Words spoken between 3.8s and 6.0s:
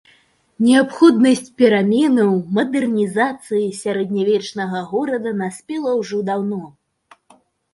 сярэднявечнага горада, наспела